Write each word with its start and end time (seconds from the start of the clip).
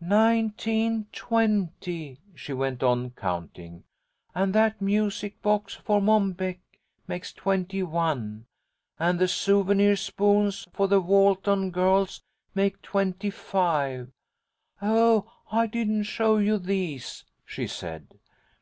"Nineteen, 0.00 1.06
twenty," 1.12 2.18
she 2.34 2.54
went 2.54 2.82
on 2.82 3.10
counting, 3.10 3.84
"and 4.34 4.54
that 4.54 4.80
music 4.80 5.42
box 5.42 5.74
for 5.74 6.00
Mom 6.00 6.32
Beck 6.32 6.60
makes 7.06 7.30
twenty 7.30 7.82
one, 7.82 8.46
and 8.98 9.18
the 9.18 9.28
souvenir 9.28 9.94
spoons 9.94 10.66
for 10.72 10.88
the 10.88 11.02
Walton 11.02 11.70
girls 11.72 12.22
make 12.54 12.80
twenty 12.80 13.28
five. 13.28 14.10
Oh, 14.80 15.30
I 15.52 15.66
didn't 15.66 16.04
show 16.04 16.38
you 16.38 16.56
these," 16.56 17.24
she 17.44 17.66
said. 17.66 18.18